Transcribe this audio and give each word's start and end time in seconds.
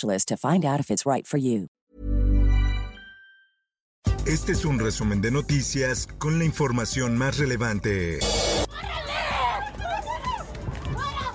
to 0.00 0.36
find 0.36 0.64
out 0.64 0.80
if 0.80 0.90
it's 0.90 1.06
right. 1.06 1.26
Este 4.26 4.52
es 4.52 4.64
un 4.64 4.78
resumen 4.78 5.20
de 5.20 5.30
noticias 5.30 6.08
con 6.18 6.38
la 6.38 6.44
información 6.44 7.16
más 7.18 7.38
relevante. 7.38 8.20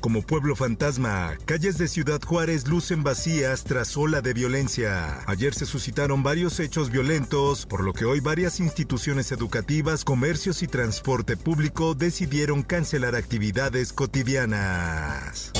Como 0.00 0.22
pueblo 0.22 0.54
fantasma, 0.54 1.36
calles 1.46 1.78
de 1.78 1.88
Ciudad 1.88 2.20
Juárez 2.22 2.68
lucen 2.68 3.02
vacías 3.02 3.64
tras 3.64 3.96
ola 3.96 4.20
de 4.20 4.34
violencia. 4.34 5.18
Ayer 5.26 5.52
se 5.52 5.66
suscitaron 5.66 6.22
varios 6.22 6.60
hechos 6.60 6.90
violentos, 6.90 7.66
por 7.66 7.82
lo 7.82 7.92
que 7.92 8.04
hoy 8.04 8.20
varias 8.20 8.60
instituciones 8.60 9.32
educativas, 9.32 10.04
comercios 10.04 10.62
y 10.62 10.68
transporte 10.68 11.36
público 11.36 11.94
decidieron 11.94 12.62
cancelar 12.62 13.16
actividades 13.16 13.92
cotidianas. 13.92 15.50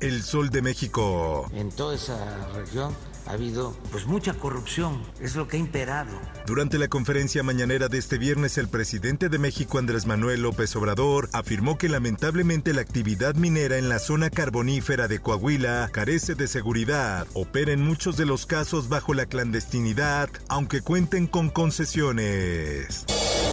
El 0.00 0.22
Sol 0.22 0.50
de 0.50 0.62
México. 0.62 1.50
En 1.54 1.70
toda 1.70 1.94
esa 1.94 2.48
región 2.54 2.92
ha 3.26 3.32
habido 3.32 3.74
pues 3.90 4.06
mucha 4.06 4.34
corrupción, 4.34 5.02
es 5.20 5.34
lo 5.36 5.48
que 5.48 5.56
ha 5.56 5.60
imperado. 5.60 6.10
Durante 6.46 6.78
la 6.78 6.88
conferencia 6.88 7.42
mañanera 7.42 7.88
de 7.88 7.98
este 7.98 8.18
viernes, 8.18 8.58
el 8.58 8.68
presidente 8.68 9.28
de 9.28 9.38
México, 9.38 9.78
Andrés 9.78 10.06
Manuel 10.06 10.42
López 10.42 10.76
Obrador, 10.76 11.28
afirmó 11.32 11.78
que 11.78 11.88
lamentablemente 11.88 12.72
la 12.72 12.82
actividad 12.82 13.34
minera 13.34 13.78
en 13.78 13.88
la 13.88 13.98
zona 13.98 14.30
carbonífera 14.30 15.08
de 15.08 15.20
Coahuila 15.20 15.88
carece 15.92 16.34
de 16.34 16.46
seguridad, 16.46 17.26
opera 17.34 17.72
en 17.72 17.80
muchos 17.80 18.16
de 18.16 18.26
los 18.26 18.46
casos 18.46 18.88
bajo 18.88 19.14
la 19.14 19.26
clandestinidad, 19.26 20.28
aunque 20.48 20.82
cuenten 20.82 21.26
con 21.26 21.50
concesiones 21.50 23.06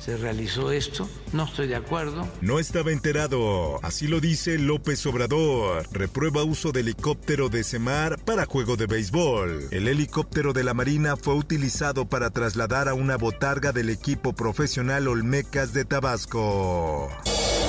se 0.04 0.18
realizó 0.18 0.72
esto. 0.72 1.08
No 1.32 1.46
estoy 1.46 1.68
de 1.68 1.76
acuerdo. 1.76 2.28
No 2.42 2.60
estaba 2.60 2.92
enterado. 2.92 3.80
Así 3.84 4.08
lo 4.08 4.20
dice 4.20 4.58
López 4.58 5.06
Obrador. 5.06 5.88
Reprueba 5.92 6.44
uso 6.44 6.72
de 6.74 6.82
helicóptero 6.82 7.48
de 7.48 7.64
Semar 7.64 8.20
para 8.20 8.46
juego 8.46 8.76
de 8.76 8.88
béisbol. 8.88 9.68
El 9.72 9.88
helicóptero 9.88 10.52
de 10.52 10.64
la 10.64 10.74
Marina 10.74 11.16
fue 11.16 11.36
utilizado 11.36 12.06
para 12.06 12.32
trasladar 12.32 12.90
a 12.90 12.94
una 12.94 13.16
botarga 13.16 13.72
del 13.72 13.90
equipo 13.90 14.34
profesional 14.34 15.08
Olmecas 15.08 15.74
de 15.74 15.86
Tabasco. 15.86 17.10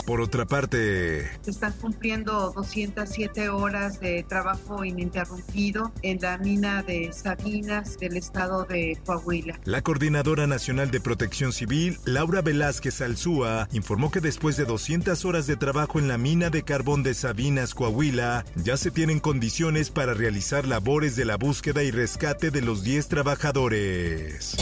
Por 0.06 0.20
otra 0.20 0.44
parte, 0.44 1.30
se 1.40 1.50
están 1.50 1.72
cumpliendo 1.80 2.52
207 2.54 3.48
horas 3.48 4.00
de 4.00 4.22
trabajo 4.22 4.84
ininterrumpido 4.84 5.92
en 6.02 6.18
la 6.20 6.36
mina 6.36 6.82
de 6.82 7.10
Sabinas 7.12 7.96
del 7.98 8.18
estado 8.18 8.64
de 8.64 8.98
Coahuila. 9.06 9.58
La 9.64 9.80
Coordinadora 9.80 10.46
Nacional 10.46 10.90
de 10.90 11.00
Protección 11.00 11.52
Civil, 11.52 11.98
Laura 12.04 12.42
Velázquez 12.42 13.00
Alzúa, 13.00 13.68
informó 13.72 14.10
que 14.10 14.20
después 14.20 14.56
de 14.56 14.66
200 14.66 15.24
horas 15.24 15.46
de 15.46 15.56
trabajo 15.56 15.98
en 15.98 16.08
la 16.08 16.18
mina 16.18 16.50
de 16.50 16.64
carbón 16.64 17.02
de 17.02 17.14
Sabinas, 17.14 17.74
Coahuila, 17.74 18.44
ya 18.56 18.76
se 18.76 18.90
tienen 18.90 19.20
condiciones 19.20 19.90
para 19.90 20.12
realizar 20.12 20.66
labores 20.66 21.16
de 21.16 21.24
la 21.24 21.36
búsqueda 21.36 21.82
y 21.82 21.90
rescate 21.90 22.50
de 22.50 22.60
los 22.60 22.82
10 22.82 23.08
trabajadores. 23.08 24.56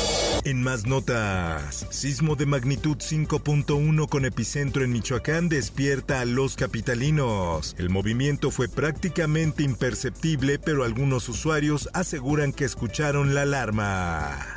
En 0.45 0.61
más 0.61 0.87
notas, 0.87 1.87
sismo 1.91 2.35
de 2.35 2.47
magnitud 2.47 2.97
5.1 2.97 4.09
con 4.09 4.25
epicentro 4.25 4.83
en 4.83 4.91
Michoacán 4.91 5.49
despierta 5.49 6.21
a 6.21 6.25
los 6.25 6.57
capitalinos. 6.57 7.77
El 7.79 7.91
movimiento 7.91 8.51
fue 8.51 8.67
prácticamente 8.67 9.63
imperceptible, 9.63 10.59
pero 10.59 10.83
algunos 10.83 11.29
usuarios 11.29 11.89
aseguran 11.93 12.53
que 12.53 12.65
escucharon 12.65 13.35
la 13.35 13.43
alarma. 13.43 14.53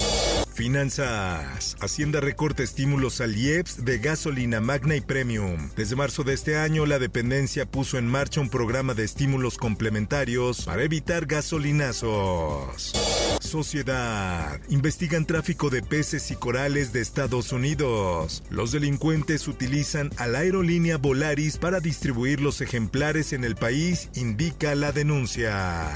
Finanzas. 0.55 1.75
Hacienda 1.81 2.21
recorta 2.21 2.63
estímulos 2.63 3.19
al 3.19 3.35
IEPS 3.35 3.83
de 3.83 3.99
gasolina 3.99 4.61
magna 4.61 4.95
y 4.95 5.01
premium. 5.01 5.69
Desde 5.75 5.97
marzo 5.97 6.23
de 6.23 6.33
este 6.33 6.57
año, 6.57 6.85
la 6.85 6.97
dependencia 6.97 7.65
puso 7.65 7.97
en 7.97 8.07
marcha 8.07 8.39
un 8.39 8.49
programa 8.49 8.93
de 8.93 9.03
estímulos 9.03 9.57
complementarios 9.57 10.63
para 10.63 10.83
evitar 10.83 11.25
gasolinazos. 11.25 12.93
Sociedad. 13.41 14.61
Investigan 14.69 15.25
tráfico 15.25 15.69
de 15.69 15.83
peces 15.83 16.31
y 16.31 16.35
corales 16.35 16.93
de 16.93 17.01
Estados 17.01 17.51
Unidos. 17.51 18.41
Los 18.49 18.71
delincuentes 18.71 19.49
utilizan 19.49 20.09
a 20.15 20.25
la 20.25 20.39
aerolínea 20.39 20.97
Volaris 20.97 21.57
para 21.57 21.81
distribuir 21.81 22.39
los 22.39 22.61
ejemplares 22.61 23.33
en 23.33 23.43
el 23.43 23.57
país, 23.57 24.09
indica 24.15 24.73
la 24.73 24.93
denuncia. 24.93 25.91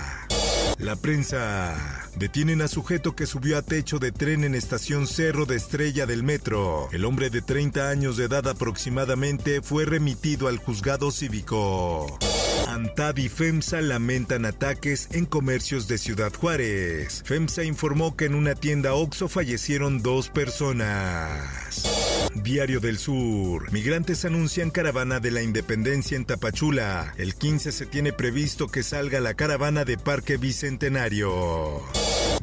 La 0.80 0.97
prensa. 0.97 1.98
Detienen 2.19 2.62
a 2.62 2.68
sujeto 2.68 3.16
que 3.16 3.25
subió 3.25 3.57
a 3.57 3.62
techo 3.62 3.97
de 3.97 4.12
tren 4.12 4.44
en 4.44 4.53
estación 4.53 5.07
Cerro 5.07 5.46
de 5.46 5.56
Estrella 5.56 6.06
del 6.06 6.22
Metro. 6.22 6.90
El 6.91 7.06
hombre 7.06 7.30
de 7.30 7.41
30 7.41 7.90
años 7.90 8.18
de 8.18 8.25
edad 8.25 8.46
aproximadamente 8.50 9.62
fue 9.62 9.85
remitido 9.85 10.50
al 10.50 10.58
juzgado 10.58 11.12
cívico. 11.12 12.19
ANTAD 12.68 13.18
y 13.18 13.29
FEMSA 13.29 13.79
lamentan 13.79 14.46
ataques 14.46 15.08
en 15.13 15.25
comercios 15.25 15.88
de 15.88 15.97
Ciudad 15.97 16.34
Juárez. 16.34 17.22
FEMSA 17.24 17.63
informó 17.63 18.18
que 18.18 18.25
en 18.25 18.35
una 18.35 18.53
tienda 18.53 18.96
OXO 18.96 19.29
fallecieron 19.29 20.02
dos 20.02 20.28
personas. 20.28 22.28
Diario 22.35 22.81
del 22.81 22.97
Sur. 22.97 23.72
Migrantes 23.72 24.25
anuncian 24.25 24.72
caravana 24.72 25.22
de 25.22 25.31
la 25.31 25.41
independencia 25.41 26.18
en 26.18 26.25
Tapachula. 26.25 27.13
El 27.18 27.35
15 27.35 27.72
se 27.72 27.85
tiene 27.85 28.12
previsto 28.12 28.68
que 28.68 28.84
salga 28.84 29.22
la 29.22 29.35
caravana 29.35 29.85
de 29.85 29.97
Parque 29.97 30.35
Bicentenario. 30.35 31.81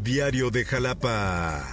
Diario 0.06 0.50
de 0.50 0.64
Jalapa. 0.64 1.64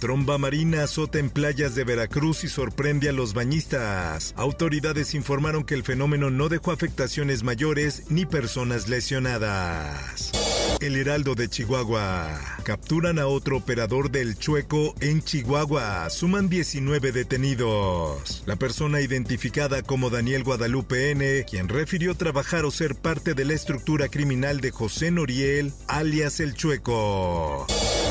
Tromba 0.00 0.36
marina 0.36 0.82
azota 0.82 1.20
en 1.20 1.30
playas 1.30 1.76
de 1.76 1.84
Veracruz 1.84 2.42
y 2.42 2.48
sorprende 2.48 3.08
a 3.08 3.12
los 3.12 3.34
bañistas. 3.34 4.34
Autoridades 4.36 5.14
informaron 5.14 5.62
que 5.62 5.74
el 5.74 5.84
fenómeno 5.84 6.28
no 6.28 6.48
dejó 6.48 6.72
afectaciones 6.72 7.44
mayores 7.44 8.10
ni 8.10 8.26
personas 8.26 8.88
lesionadas. 8.88 10.32
El 10.80 10.96
Heraldo 10.96 11.34
de 11.34 11.48
Chihuahua. 11.48 12.38
Capturan 12.62 13.18
a 13.18 13.26
otro 13.26 13.56
operador 13.56 14.10
del 14.10 14.38
Chueco 14.38 14.94
en 15.00 15.22
Chihuahua. 15.22 16.08
Suman 16.10 16.48
19 16.48 17.10
detenidos. 17.12 18.42
La 18.46 18.56
persona 18.56 19.00
identificada 19.00 19.82
como 19.82 20.10
Daniel 20.10 20.44
Guadalupe 20.44 21.10
N., 21.10 21.44
quien 21.50 21.68
refirió 21.68 22.14
trabajar 22.14 22.64
o 22.64 22.70
ser 22.70 22.94
parte 22.94 23.34
de 23.34 23.44
la 23.44 23.54
estructura 23.54 24.08
criminal 24.08 24.60
de 24.60 24.70
José 24.70 25.10
Noriel, 25.10 25.72
alias 25.88 26.38
El 26.38 26.54
Chueco. 26.54 27.66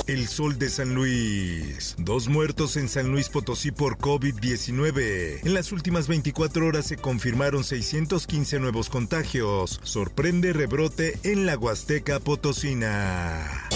El 0.08 0.28
Sol 0.28 0.58
de 0.58 0.70
San 0.70 0.96
Luis. 0.96 1.96
Dos 1.98 2.30
muertos 2.30 2.78
en 2.78 2.88
San 2.88 3.12
Luis 3.12 3.28
Potosí 3.28 3.72
por 3.72 3.98
COVID-19. 3.98 5.42
En 5.44 5.54
las 5.54 5.74
últimas 5.74 6.08
24 6.08 6.66
horas 6.66 6.86
se 6.86 6.96
confirmaron 6.96 7.66
615 7.66 8.60
nuevos 8.60 8.90
contagios. 8.90 9.82
Sorprende 9.84 10.54
rebrote 10.54 11.20
en 11.24 11.46
la 11.46 11.58
Huasteca 11.58 12.22
Potosina 12.22 13.67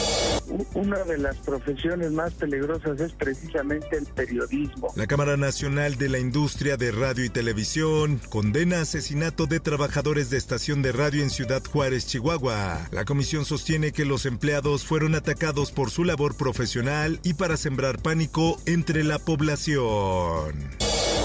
una 0.74 1.03
de 1.03 1.18
las 1.18 1.38
profesiones 1.38 2.12
más 2.12 2.33
peligrosas 2.33 3.00
es 3.00 3.13
precisamente 3.13 3.98
el 3.98 4.06
periodismo. 4.06 4.88
La 4.95 5.07
Cámara 5.07 5.38
Nacional 5.38 5.98
de 5.98 6.09
la 6.09 6.19
Industria 6.19 6.77
de 6.77 6.92
Radio 6.92 7.25
y 7.25 7.30
Televisión 7.30 8.19
condena 8.30 8.81
asesinato 8.81 9.45
de 9.45 9.59
trabajadores 9.59 10.30
de 10.30 10.38
estación 10.38 10.81
de 10.81 10.92
radio 10.92 11.24
en 11.24 11.30
Ciudad 11.30 11.63
Juárez, 11.63 12.07
Chihuahua. 12.07 12.88
La 12.92 13.06
comisión 13.06 13.45
sostiene 13.45 13.92
que 13.92 14.06
los 14.06 14.25
empleados 14.25 14.86
fueron 14.86 15.15
atacados 15.15 15.71
por 15.71 15.89
su 15.89 16.03
labor 16.03 16.36
profesional 16.36 17.19
y 17.24 17.33
para 17.33 17.57
sembrar 17.57 18.01
pánico 18.01 18.59
entre 18.65 19.04
la 19.04 19.19
población. 19.19 20.56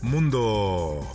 Mundo. 0.02 1.06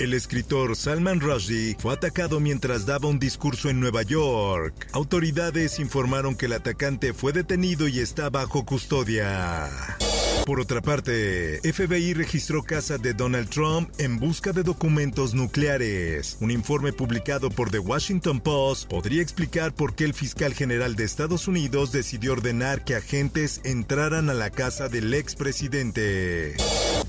El 0.00 0.12
escritor 0.12 0.74
Salman 0.74 1.20
Rushdie 1.20 1.76
fue 1.78 1.94
atacado 1.94 2.40
mientras 2.40 2.84
daba 2.84 3.08
un 3.08 3.20
discurso 3.20 3.68
en 3.70 3.78
Nueva 3.78 4.02
York. 4.02 4.88
Autoridades 4.92 5.78
informaron 5.78 6.34
que 6.34 6.46
el 6.46 6.54
atacante 6.54 7.14
fue 7.14 7.32
detenido 7.32 7.86
y 7.86 8.00
está 8.00 8.28
bajo 8.28 8.64
custodia. 8.64 9.70
Por 10.44 10.60
otra 10.60 10.82
parte, 10.82 11.60
FBI 11.62 12.12
registró 12.12 12.62
casa 12.62 12.98
de 12.98 13.14
Donald 13.14 13.48
Trump 13.48 13.88
en 13.96 14.18
busca 14.18 14.52
de 14.52 14.62
documentos 14.62 15.32
nucleares. 15.32 16.36
Un 16.38 16.50
informe 16.50 16.92
publicado 16.92 17.48
por 17.48 17.70
The 17.70 17.78
Washington 17.78 18.40
Post 18.40 18.90
podría 18.90 19.22
explicar 19.22 19.74
por 19.74 19.94
qué 19.94 20.04
el 20.04 20.12
fiscal 20.12 20.52
general 20.52 20.96
de 20.96 21.04
Estados 21.04 21.48
Unidos 21.48 21.92
decidió 21.92 22.32
ordenar 22.32 22.84
que 22.84 22.94
agentes 22.94 23.62
entraran 23.64 24.28
a 24.28 24.34
la 24.34 24.50
casa 24.50 24.90
del 24.90 25.14
expresidente. 25.14 26.56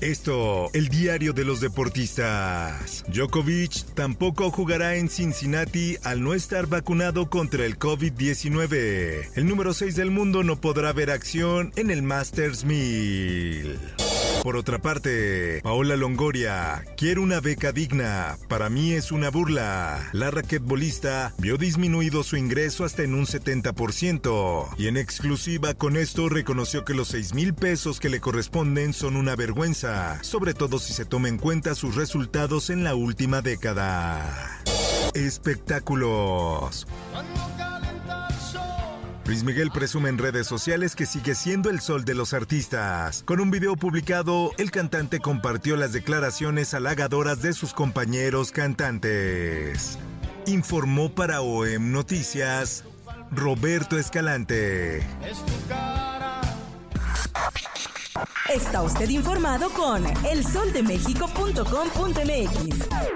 Esto, 0.00 0.70
el 0.72 0.88
diario 0.88 1.34
de 1.34 1.44
los 1.44 1.60
deportistas. 1.60 3.04
Djokovic 3.08 3.84
tampoco 3.94 4.50
jugará 4.50 4.96
en 4.96 5.10
Cincinnati 5.10 5.98
al 6.04 6.22
no 6.22 6.32
estar 6.32 6.68
vacunado 6.68 7.28
contra 7.28 7.66
el 7.66 7.78
COVID-19. 7.78 9.28
El 9.34 9.46
número 9.46 9.74
6 9.74 9.94
del 9.94 10.10
mundo 10.10 10.42
no 10.42 10.58
podrá 10.58 10.94
ver 10.94 11.10
acción 11.10 11.72
en 11.76 11.90
el 11.90 12.02
Masters 12.02 12.64
1000. 13.26 13.78
Por 14.42 14.56
otra 14.56 14.78
parte, 14.78 15.60
Paola 15.64 15.96
Longoria, 15.96 16.84
quiero 16.96 17.22
una 17.22 17.40
beca 17.40 17.72
digna. 17.72 18.38
Para 18.48 18.68
mí 18.68 18.92
es 18.92 19.10
una 19.10 19.28
burla. 19.28 20.08
La 20.12 20.30
raquetbolista 20.30 21.34
vio 21.38 21.56
disminuido 21.56 22.22
su 22.22 22.36
ingreso 22.36 22.84
hasta 22.84 23.02
en 23.02 23.14
un 23.14 23.26
70% 23.26 24.68
y 24.78 24.86
en 24.86 24.98
exclusiva 24.98 25.74
con 25.74 25.96
esto 25.96 26.28
reconoció 26.28 26.84
que 26.84 26.94
los 26.94 27.08
6 27.08 27.34
mil 27.34 27.54
pesos 27.54 27.98
que 27.98 28.08
le 28.08 28.20
corresponden 28.20 28.92
son 28.92 29.16
una 29.16 29.34
vergüenza, 29.34 30.22
sobre 30.22 30.54
todo 30.54 30.78
si 30.78 30.92
se 30.92 31.04
toma 31.04 31.28
en 31.28 31.38
cuenta 31.38 31.74
sus 31.74 31.96
resultados 31.96 32.70
en 32.70 32.84
la 32.84 32.94
última 32.94 33.42
década. 33.42 34.62
Espectáculos. 35.14 36.86
Luis 39.26 39.42
Miguel 39.42 39.72
presume 39.72 40.08
en 40.08 40.18
redes 40.18 40.46
sociales 40.46 40.94
que 40.94 41.04
sigue 41.04 41.34
siendo 41.34 41.68
el 41.68 41.80
sol 41.80 42.04
de 42.04 42.14
los 42.14 42.32
artistas. 42.32 43.24
Con 43.24 43.40
un 43.40 43.50
video 43.50 43.74
publicado, 43.74 44.52
el 44.56 44.70
cantante 44.70 45.18
compartió 45.18 45.76
las 45.76 45.92
declaraciones 45.92 46.74
halagadoras 46.74 47.42
de 47.42 47.52
sus 47.52 47.74
compañeros 47.74 48.52
cantantes. 48.52 49.98
Informó 50.46 51.12
para 51.12 51.40
OEM 51.40 51.90
Noticias 51.90 52.84
Roberto 53.32 53.98
Escalante. 53.98 55.04
Está 58.48 58.82
usted 58.82 59.08
informado 59.08 59.70
con 59.70 60.04
elsoldemexico.com.mx. 60.24 63.15